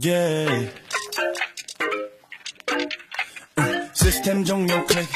[0.00, 0.70] Yeah.
[3.94, 5.08] 시스템 종료 클릭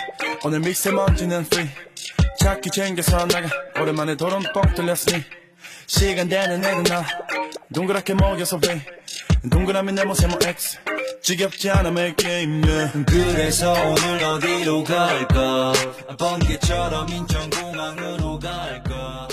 [0.45, 1.69] 오늘 미세먼지는 free.
[2.41, 3.49] 찾기 챙겨서 나가.
[3.81, 5.23] 오랜만에 도론 뻥 뚫렸으니.
[5.87, 7.05] 시간 되는 애들 나.
[7.75, 8.85] 동그랗게 먹여서 왜
[9.51, 10.79] 동그라미 네모 세 모 X.
[11.23, 13.05] 지겹지 않아 매 게임 yeah.
[13.07, 15.73] 그래서 오늘 어디로 갈까?
[16.19, 19.29] 번개처럼 인천공항으로 갈까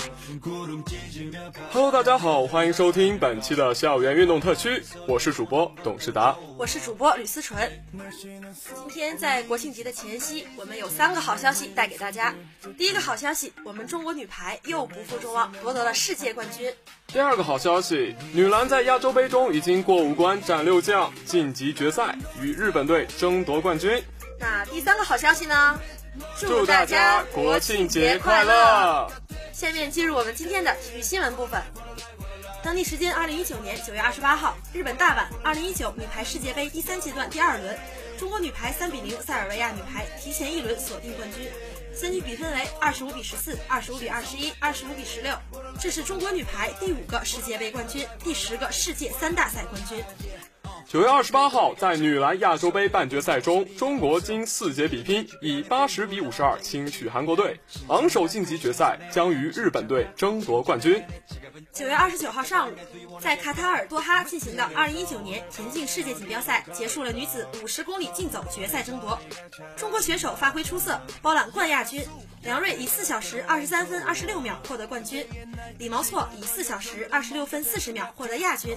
[1.72, 7.70] Hello，大家好，欢迎收听本期的校园运动特区，我是主播董事达，我是主播吕思纯。
[8.18, 8.40] 今
[8.88, 12.34] 天在国庆节的前夕，我们有三个好消息带给大家。
[12.76, 16.72] 第一个好消息，我们中国女排又不负众望夺得了世界冠军。
[17.06, 24.02] 第二个好消息，女篮在亚洲杯中已经过五关斩六将，晋级决赛，与日本队争夺冠军。
[24.38, 25.78] 那第三个好消息呢？
[26.38, 29.10] 祝大家国庆节快乐！
[29.52, 31.60] 下面进入我们今天的体育新闻部分。
[32.62, 37.78] 当地时间二零一九年九月二十八号，日本大阪二零一九女排世界杯第三阶段第二轮，
[38.18, 41.50] 中国女排三比零塞尔维亚女排提前一轮锁定冠军，
[41.94, 45.34] 三局比分为二十五比十四、二十五比二十一、二十五比十六，
[45.80, 50.04] 这是中国女排第五个世界杯冠军，第十个世界三大赛冠军。
[50.90, 61.00] 九月二十八号，在女篮亚洲杯半决赛中，中国经四节比拼，以八十比五十二轻取韩国队，昂首晋级决赛，将与日本队争夺冠军。
[61.72, 62.74] 九月二十九号上午，
[63.20, 69.16] 在卡塔尔多哈进行的二零一九年田径世界锦标赛结束了女子五十公里竞走决赛争夺，
[69.76, 72.04] 中国选手发挥出色，包揽冠亚军。
[72.42, 75.26] 梁瑞以四小时二十三分二十六秒获得冠军，
[75.78, 78.74] 李毛错以四小时二十六分四十秒获得亚军，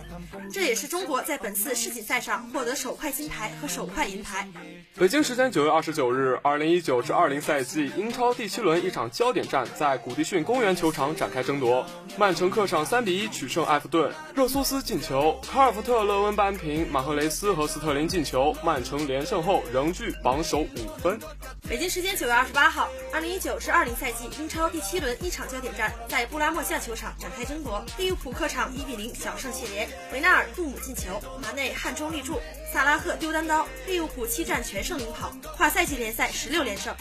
[0.51, 4.47] 这也是中国在本次世锦赛上获得首块金牌和首块银牌。
[4.96, 11.86] 北京时间九月二十九日，二零一九至二零赛季英超第七轮一场焦点战在古迪逊公园球场展开争夺，
[12.18, 21.19] 曼城客场三比一取胜埃弗顿，热苏斯进球，卡尔福特、勒温扳平，马赫雷斯和斯特林进球，曼城连胜后仍居榜首五分。
[21.69, 23.53] 北京时间九月二十八号，二零一九。
[23.63, 32.40] 至二零赛季英超第七轮一场焦点战在布拉莫夏球场展开争夺，利物浦客场一比零小胜谢联，维纳尔杜姆进球，马内汉中立柱，
[32.72, 36.94] 萨拉赫丢单刀，利物浦七战全胜领跑，跨赛季联赛十六连胜。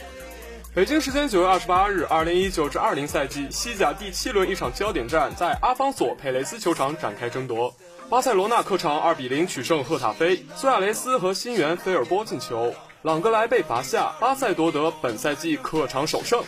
[0.74, 7.74] 北京时间九月二十八日，二零一九至二零赛季西甲第七轮一场焦点战在阿方索佩雷斯球场展开争夺，
[8.08, 12.74] 巴塞罗那客场二比零取胜赫塔菲，苏亚雷斯和新援菲尔波进球。
[13.02, 16.40] 朗格莱被罚下，巴塞夺得本赛季客场首胜。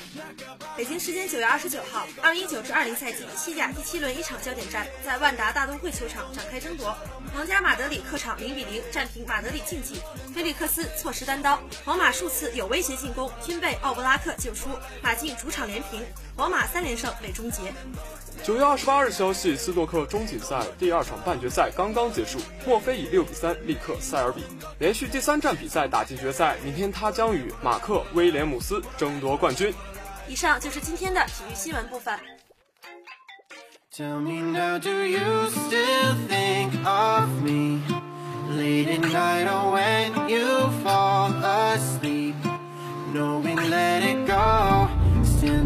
[0.76, 6.96] 北京时间九月二十九号，二零一九至二零赛季西甲第七轮一场焦点战在万达大都会球场展开争夺。
[7.34, 10.00] 皇家马德里客场零比零战平马德里竞技，
[10.32, 14.68] 菲利克斯错失单刀，皇马数次有威胁进攻，均被奥布拉克救出，
[15.02, 16.04] 马竞主场连平，
[16.36, 17.62] 皇马三连胜被终结。
[18.42, 24.42] 九月二十八日消息，斯诺克中锦赛第二场半决赛刚刚结束，墨菲以六比三力克塞尔比，
[24.78, 26.56] 连续第三站比赛打进决赛。
[26.62, 29.72] 明天他将与马克威廉姆斯争夺冠军。
[30.28, 32.18] 以上就是今天的体育新闻部分。
[33.94, 37.78] Tell me now, do you still think of, you
[45.36, 45.64] still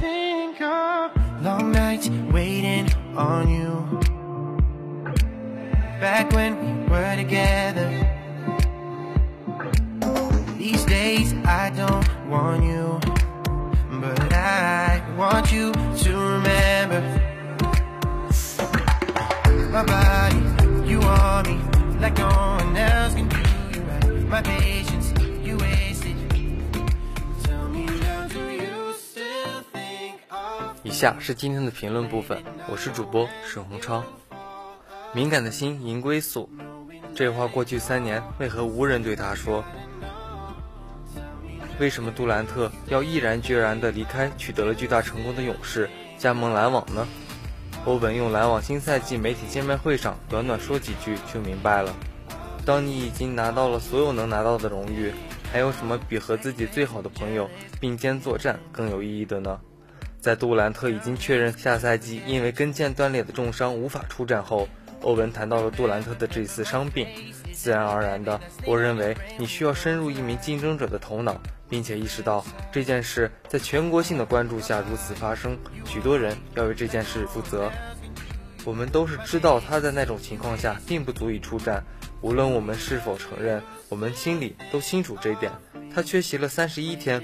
[0.00, 1.12] think of
[1.42, 3.72] Long nights waiting on you?
[6.00, 7.88] Back when we were together.
[10.58, 12.77] These days I don't want you,
[30.98, 34.02] 下是今天的评论部分，我是主播沈洪超。
[35.12, 36.50] 敏感的心迎归宿，
[37.14, 39.64] 这话过去三年为何无人对他说？
[41.78, 47.06] 为什么杜兰特要毅然决然地离开取得了巨大成功的勇士，加盟篮网呢？
[47.84, 51.94] 欧文用篮网新赛季媒体见面会上短短说几句就明白了。
[52.66, 55.12] 当你已经拿到了所有能拿到的荣誉，
[55.52, 57.48] 还有什么比和自己最好的朋友
[57.78, 59.60] 并肩作战更有意义的呢？
[60.20, 64.68] 在杜兰特已经确认下赛季因为跟腱断裂的重伤无法出战后，
[65.02, 67.06] 欧文谈到了杜兰特的这次伤病。
[67.52, 77.70] 自然而然的，我认为你需要深入一名竞争者的头脑，并且意识到这件事在全国性的关注下如此发生，许多人要为这件事负责。
[78.64, 81.82] 我们都是知道他在那种情况下并不足以出战，
[82.20, 85.50] 无论我们是否承认，我们心里都清楚这一点。
[85.92, 87.22] 他缺席了三十一天，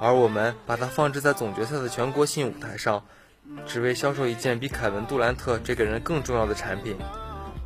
[0.00, 3.04] 而我们把他放置在总决赛的全国性舞台上，
[3.66, 6.96] 只为销售一件比凯文·杜兰特这个人更重要的产品。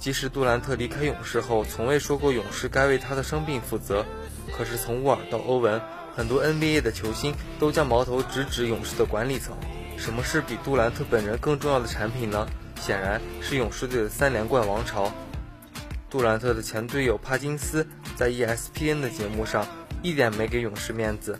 [0.00, 4.04] 即使杜兰特离开勇士后，从未说过勇士该为他的生病负责，
[4.58, 5.80] 可是从沃尔到欧文，
[6.16, 9.56] 很多 NBA 的球星都将矛头直指勇士的管理层。
[9.96, 12.46] 什么是比杜兰特本人更重要的产品呢？
[12.80, 15.10] 显然是勇士队的三连冠王朝。
[16.10, 17.86] 杜兰特的前队友帕金斯
[18.16, 19.64] 在 ESPN 的节目上
[20.02, 21.38] 一点没给勇士面子。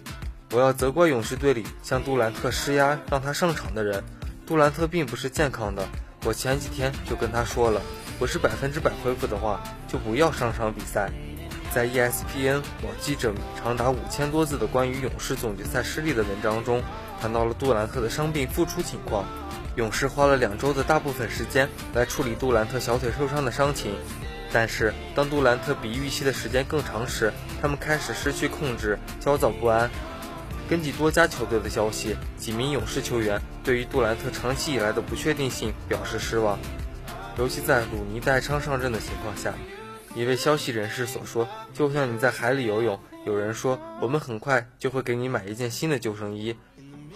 [0.55, 4.05] 我要责怪勇士队里向杜兰特施压让他上场的人。
[4.47, 5.85] 杜兰特并不是健康的，
[6.25, 7.83] 我前几天就跟他说了。
[8.21, 11.11] 不是百分之百恢复的话，就不要上场比赛。
[11.73, 16.81] 在 ESPN 网记者长达五千多字的关于勇士总决赛失利的文章中，
[17.21, 19.25] 谈到了杜兰特的伤病复出情况。
[19.75, 23.97] 勇士花了两周的大部分时间来处理杜兰特小腿受伤的伤情，
[24.53, 29.91] 但是当杜兰特比预期的时间更长时，他们开始失去控制，焦躁不安。
[30.69, 36.59] 根据多家球队的消息，几名勇士球员对于杜兰特长期以来的不确定性表示失望。
[37.39, 39.53] 尤其在鲁尼带伤上阵的情况下，
[40.15, 46.57] 一位消息人士所说：“就像你在海里游泳，有人说我们很快就会给你买一件新的救生衣，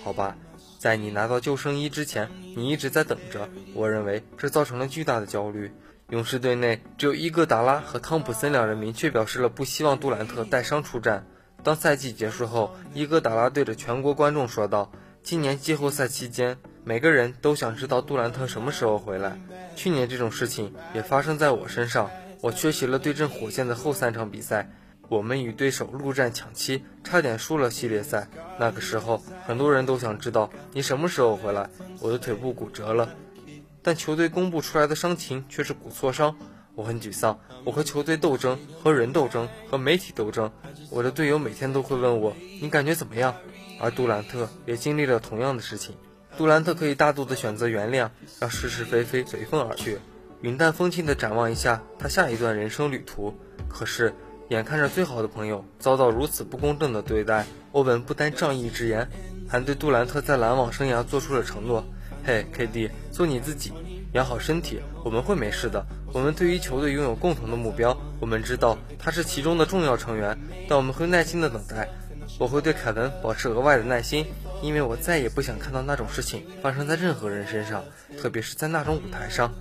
[0.05, 0.37] 好吧？
[0.79, 3.49] 在你拿到救生衣之前，你一直在等着。
[3.75, 5.73] 我认为这造成了巨大的焦虑。
[6.11, 11.27] 勇士队内只有伊戈达拉和汤普森两人明确表示了不希望杜兰特带伤出战。
[11.63, 14.91] 当赛季结束后，伊戈达拉对着全国观众说道
[15.23, 19.39] ：‘今年季后赛期间。’”每个人都想知道杜兰特什么时候回来。
[19.77, 22.11] 去年这种事情也发生在我身上，
[22.41, 24.71] 我缺席了对阵火箭的后三场比赛。
[25.11, 28.29] 我们与对手陆战抢七，差点输了系列赛。
[28.59, 31.69] 那个时候，很多人都想知道你什么时候回来。
[32.01, 33.11] 我的腿部骨折了，
[33.83, 36.35] 但球队公布出来的伤情却是骨挫伤。
[36.79, 37.41] 我很沮丧。
[37.65, 40.53] 我和球队斗争，和人斗争，和媒体斗争。
[40.91, 43.35] 我的队友每天都会问我：“你感觉怎么样？”
[43.83, 45.97] 而杜兰特也经历了同样的事情。
[46.37, 49.99] 杜兰特可以大度地选择原谅，让是是非非随风而去，
[50.41, 53.35] 云淡风轻地展望一下他下一段人生旅途。
[53.69, 54.15] 可是，
[54.49, 59.11] 眼看着最好的朋友遭到如此不公正的对待，欧文不单仗义直言，
[59.49, 61.85] 还对杜兰特在篮网生涯做出了承诺
[62.25, 63.73] ：“嘿，KD，做你自己，
[64.13, 65.85] 养好身体，我们会没事的。
[66.13, 70.39] 我们对于球队拥有共同的目标，我们知道他是其中的重要成员，
[70.69, 71.89] 但我们会耐心地等待。
[72.39, 74.27] 我会对凯文保持额外的耐心。”
[74.61, 77.85] 因为我再也不想看到那种事情发生在任何人身上，
[78.21, 79.53] 特别是在那种舞台上。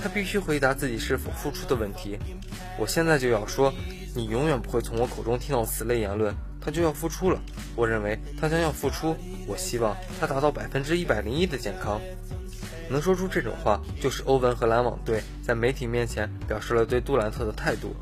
[0.00, 2.16] 他必须回答自己是否付出的问题。
[2.78, 3.74] 我现在就要说，
[4.14, 6.32] 你永远不会从我口中听到此类言论。
[6.60, 7.40] 他就要付出了，
[7.74, 9.16] 我认为他将要付出。
[9.48, 12.00] 我希望他达到百分之一百零一的健康。
[12.88, 17.94] 能说出这种话，就是欧文和篮网队在媒体面前表示了对杜兰特的态度。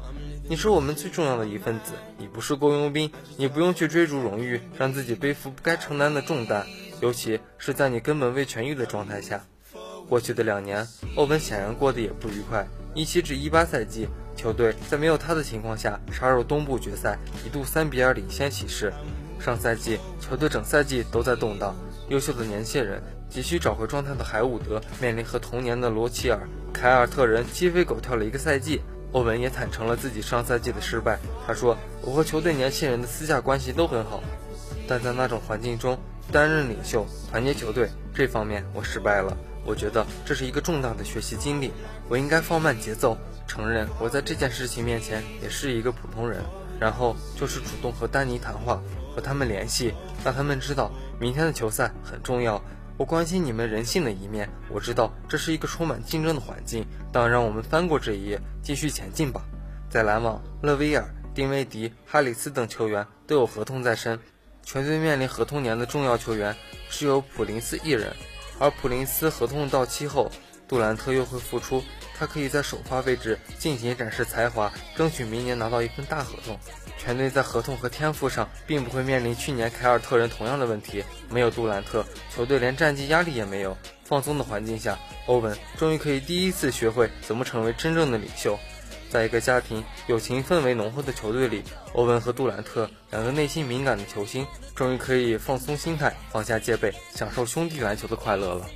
[0.46, 6.66] 你是我们最重要的一份子，你不是雇佣兵，你不用去追逐荣誉，让自己背负不该承担的重担，
[7.00, 9.42] 尤其是在你根本未痊愈的状态下。
[10.06, 10.86] 过去的两年，
[11.16, 12.66] 欧文显然过得也不愉快。
[12.94, 18.92] 一七至一八赛季，球队在没有他的情况下杀入东部决赛，一度三比二领先骑士。
[19.40, 21.74] 上赛季，球队整赛季都在动荡，
[22.10, 28.80] 优秀的年轻人急需找回状态的海伍德面临和同年的罗齐尔、凯尔特人鸡飞狗跳了一个赛季。
[29.12, 31.20] 欧文也坦诚了自己上赛季的失败。
[31.46, 34.20] 他说：“我和球队年轻人的私下关系都很好，
[34.88, 35.96] 但在那种环境中
[36.32, 39.36] 担任领袖、团结球队这方面我失败了。
[39.64, 41.70] 我觉得这是一个重大的学习经历。
[42.08, 43.16] 我应该放慢节奏，
[43.46, 46.42] 承认我在这件事情面前也是一个普通人。
[46.80, 48.82] 然后就是主动和丹尼谈话，
[49.14, 50.90] 和他们联系，让他们知道
[51.20, 52.60] 明天的球赛很重要。
[52.96, 59.42] 我关心你们人性的一面，我知道这是一个充满竞争的环境，但让我们翻过这一页，继续前进吧。
[59.90, 64.18] 在篮网，勒维尔、丁威迪、哈里斯等球员都有合同在身，
[64.62, 66.54] 全队面临合同年的重要球员
[66.88, 68.14] 只有普林斯一人，
[68.60, 70.30] 而普林斯合同到期后，
[70.68, 71.82] 杜兰特又会复出，
[72.18, 76.58] 他可以在首发位置尽情展示才华，争取明年拿到一份大合同。
[76.96, 81.04] 全队在合同和天赋上并不会面临去年凯尔特人同样的问题。
[81.28, 83.76] 没有杜兰特，球队连战绩压力也没有。
[84.04, 88.58] 放松的环境下，欧文终于可以第一次学会怎么成为真正的领袖。
[89.10, 98.66] 在一个家庭、友情氛围浓厚的球队里，欧文和杜兰特两个内心敏感的球星，终于可以放松心态，放下戒备，享受兄弟篮球的快乐了。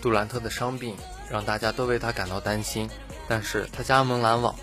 [0.00, 0.96] 杜兰特的伤病
[1.30, 2.88] 让大家都为他感到担心，
[3.28, 4.54] 但是他加盟篮网。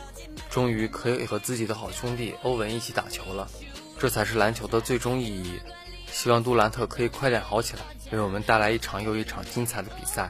[0.50, 3.48] 终于可以和自己的好兄弟欧文一起打球了，
[4.00, 5.60] 这才是篮球的最终意义。
[6.12, 10.30] 希望杜兰特可以快点好起来，为我们带来一场又一场精彩的比赛。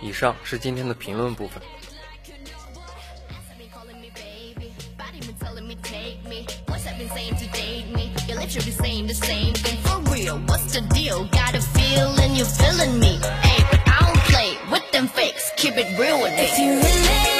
[0.00, 1.60] 以上是今天的评论部分。
[14.96, 16.44] them fakes, keep it real with me.
[16.44, 17.35] If you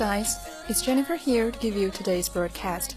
[0.00, 2.96] guys, it's Jennifer here to give you today's broadcast.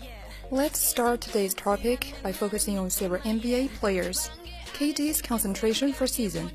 [0.52, 4.32] Let's start today's topic by focusing on several NBA players.
[4.74, 6.50] KD's concentration for season.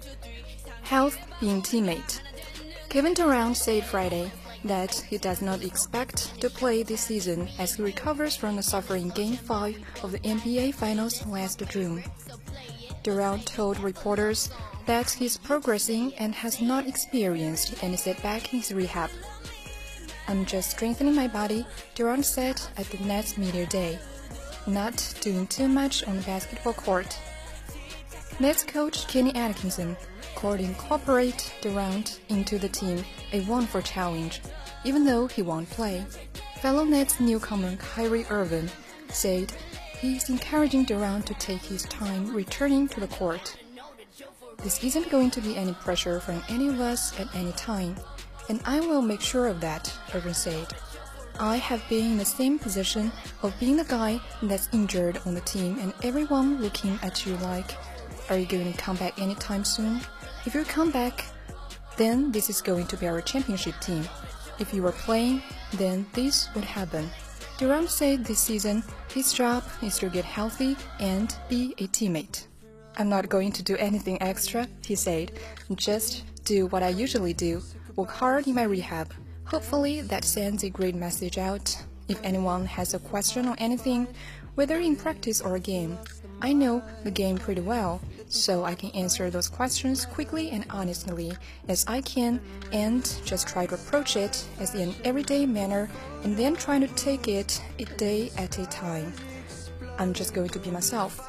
[0.81, 2.23] Health being teammate.
[2.89, 4.33] Kevin Durant said Friday
[4.65, 9.11] that he does not expect to play this season as he recovers from the suffering
[9.11, 12.03] Game 5 of the NBA Finals last June.
[13.03, 14.49] Durant told reporters
[14.87, 19.11] that he's progressing and has not experienced any setback in his rehab.
[20.29, 23.99] I'm just strengthening my body, Durant said at the Nets media day.
[24.67, 27.19] Not doing too much on the basketball court.
[28.39, 29.97] Nets coach Kenny Atkinson
[30.35, 34.43] called incorporate Durant into the team a wonderful challenge,
[34.85, 36.05] even though he won't play.
[36.61, 38.69] Fellow Nets newcomer Kyrie Irving
[39.09, 39.51] said
[39.99, 43.57] he's encouraging Durant to take his time returning to the court.
[44.59, 47.97] This isn't going to be any pressure from any of us at any time
[48.49, 50.67] and I will make sure of that, Irvin said.
[51.41, 53.13] I have been in the same position
[53.43, 57.77] of being the guy that's injured on the team and everyone looking at you like,
[58.29, 60.01] are you going to come back anytime soon?
[60.47, 61.27] If you come back,
[61.97, 64.05] then this is going to be our championship team.
[64.59, 65.43] If you were playing,
[65.75, 67.09] then this would happen.
[67.59, 72.47] Durant said this season his job is to get healthy and be a teammate.
[72.97, 75.39] I'm not going to do anything extra, he said,
[75.77, 77.63] just do what I usually do
[77.99, 79.13] work hard in my rehab.
[79.45, 81.77] Hopefully, that sends a great message out.
[82.07, 84.07] If anyone has a question on anything,
[84.55, 85.99] whether in practice or a game,
[86.41, 91.33] I know the game pretty well, so I can answer those questions quickly and honestly
[91.67, 92.41] as I can
[92.73, 95.91] and just try to approach it as in an everyday manner
[96.23, 99.13] and then try to take it a day at a time.
[99.99, 101.29] I'm just going to be myself.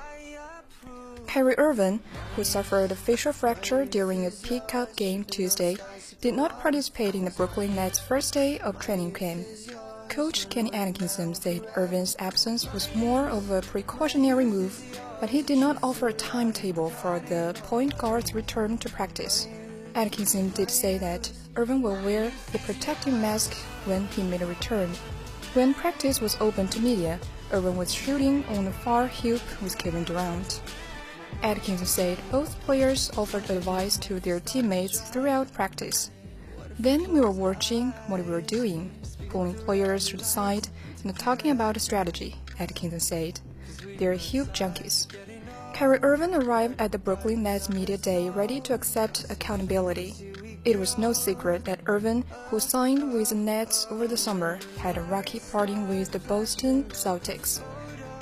[1.26, 2.00] Kyrie Irvin,
[2.36, 5.78] who suffered a facial fracture during a pickup game Tuesday,
[6.22, 9.46] did not participate in the Brooklyn Nets' first day of training camp.
[10.10, 15.58] Coach Kenny Atkinson said Irving's absence was more of a precautionary move, but he did
[15.58, 19.48] not offer a timetable for the point guard's return to practice.
[19.96, 23.54] Atkinson did say that Irving will wear a protective mask
[23.86, 24.90] when he made a return.
[25.54, 27.20] When practice was open to media,
[27.52, 30.62] Irving was shooting on the far hoop with Kevin Durant.
[31.42, 36.12] Atkinson said both players offered advice to their teammates throughout practice.
[36.78, 38.92] Then we were watching what we were doing,
[39.30, 40.68] pulling players to the side
[41.04, 43.40] and talking about strategy, Atkinson said.
[43.98, 45.08] They're huge junkies.
[45.74, 50.14] Kyrie Irving arrived at the Brooklyn Nets media day ready to accept accountability.
[50.66, 54.98] It was no secret that Irving, who signed with the Nets over the summer, had
[54.98, 57.62] a rocky parting with the Boston Celtics.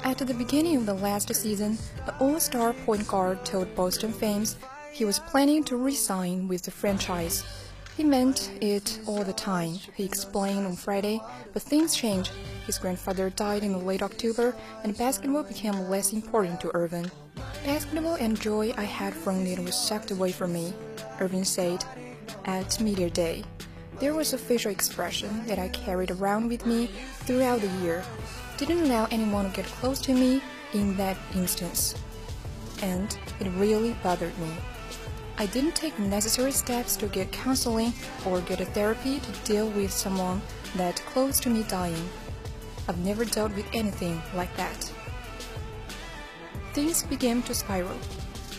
[0.04, 4.56] At the beginning of the last season, the all-star point guard told Boston fans
[4.92, 7.44] he was planning to resign with the franchise.
[7.96, 11.20] He meant it all the time, he explained on Friday,
[11.54, 12.32] but things changed.
[12.66, 17.12] His grandfather died in late October, and basketball became less important to Irvin.
[17.66, 20.74] Basketball and joy I had from it was sucked away from me,
[21.20, 21.84] Irvin said
[22.46, 23.44] at Media Day.
[24.00, 26.88] There was a facial expression that I carried around with me
[27.26, 28.04] throughout the year.
[28.58, 30.42] Didn't allow anyone to get close to me
[30.74, 31.94] in that instance.
[32.82, 34.52] And it really bothered me.
[35.38, 37.94] I didn't take necessary steps to get counseling
[38.26, 40.42] or get a therapy to deal with someone
[40.76, 42.10] that close to me dying.
[42.88, 44.92] I've never dealt with anything like that.
[46.74, 47.98] Things began to spiral.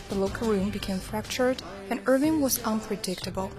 [0.07, 3.51] The locker room became fractured and Irving was unpredictable.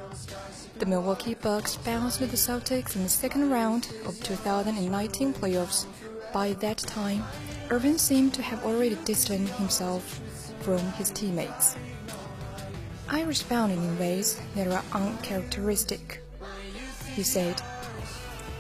[0.79, 5.85] The Milwaukee Bucks bounced the Celtics in the second round of 2019 playoffs.
[6.33, 7.25] By that time,
[7.71, 10.21] Irving seemed to have already distanced himself
[10.61, 11.77] from his teammates.
[13.09, 16.23] I responded in ways that are uncharacteristic.
[17.15, 17.61] He said,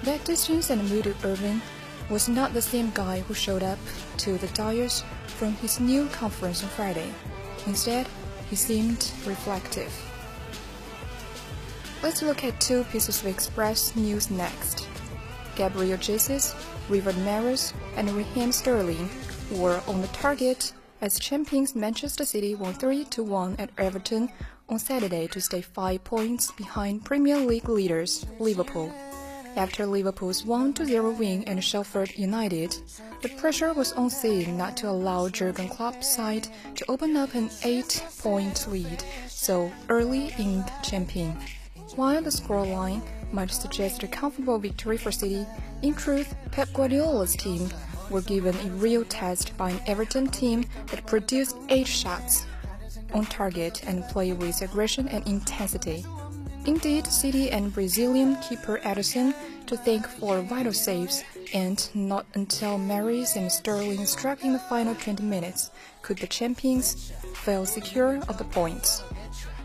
[0.02, 1.62] That distance and mood of Irving
[2.10, 3.78] was not the same guy who showed up
[4.18, 7.12] to the Dyers from his new conference on Friday.
[7.66, 8.08] Instead,
[8.48, 9.92] he seemed reflective.
[12.02, 14.89] Let's look at two pieces of Express news next.
[15.60, 16.54] Gabriel Jesus,
[16.88, 19.10] River Maris, and Raheem Sterling
[19.52, 24.32] were on the target as champions Manchester City won 3-1 at Everton
[24.70, 28.90] on Saturday to stay 5 points behind Premier League leaders Liverpool.
[29.54, 32.74] After Liverpool's 1-0 win at Sheffield United,
[33.20, 37.50] the pressure was on City not to allow Jurgen Klopp's side to open up an
[37.50, 41.36] 8-point lead so early in the champion.
[41.96, 43.02] While the scoreline
[43.32, 45.46] might suggest a comfortable victory for City,
[45.82, 47.68] in truth, Pep Guardiola's team
[48.10, 52.46] were given a real test by an Everton team that produced eight shots
[53.14, 56.04] on target and played with aggression and intensity.
[56.66, 59.34] Indeed, City and Brazilian keeper Edison
[59.66, 64.94] to thank for vital saves, and not until Maris and Sterling struck in the final
[64.94, 65.70] 20 minutes
[66.02, 69.02] could the champions feel secure of the points.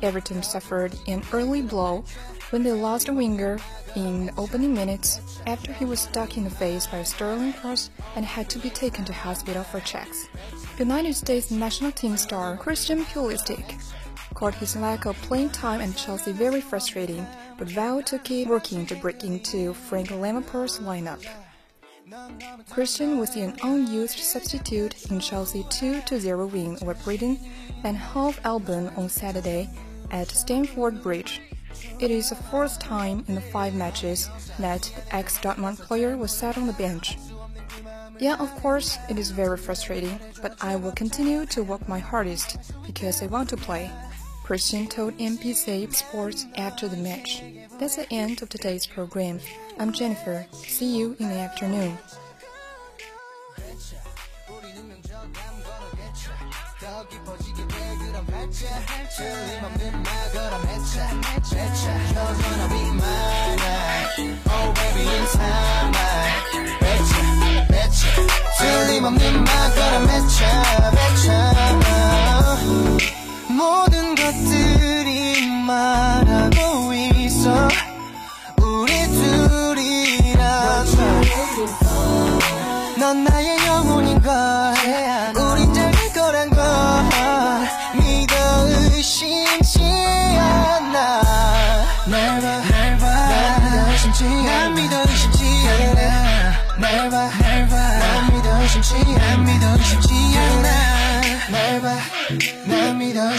[0.01, 2.03] Everton suffered an early blow
[2.49, 3.59] when they lost a winger
[3.95, 7.89] in the opening minutes after he was struck in the face by a Sterling cross
[8.15, 10.27] and had to be taken to hospital for checks.
[10.77, 13.81] United States national team star Christian Pulisic
[14.33, 17.25] called his lack of playing time at Chelsea very frustrating,
[17.57, 21.25] but vowed to keep working to break into Frank Lampard's lineup.
[22.69, 27.39] Christian was an unused substitute in Chelsea 2-0 win over Britain
[27.83, 29.69] and Hove Albion on Saturday
[30.11, 31.41] at Stamford Bridge.
[31.99, 36.67] It is the fourth time in the five matches that ex-Dortmund player was sat on
[36.67, 37.17] the bench.
[38.19, 42.57] Yeah, of course, it is very frustrating, but I will continue to work my hardest
[42.85, 43.89] because I want to play.
[44.44, 47.42] Christian told NBC Sports after the match.
[47.78, 49.38] That's the end of today's program.
[49.78, 50.44] I'm Jennifer.
[50.52, 51.96] See you in the afternoon.
[64.52, 65.92] Oh baby in time
[66.80, 67.22] betcha
[67.68, 68.08] betcha
[68.58, 70.46] 틀림없는 말 걸어 맺혀
[70.92, 71.30] 맺혀
[73.55, 77.67] 모든 것들이 말하고 있어.
[78.61, 80.85] 우리 둘이란
[82.99, 83.54] 넌 나의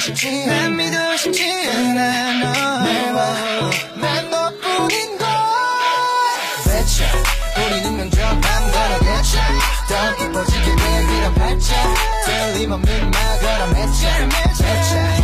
[0.06, 5.26] 싶지 난 믿어 싶지 않아 너난 너뿐인 걸.
[6.68, 7.04] 외쳐.
[7.56, 9.38] 우리는 먼저 밤걸어겠죠
[9.88, 15.15] 더 깊어지게 내 길어 발자 틀림없는 말 걸어 맺자 맺자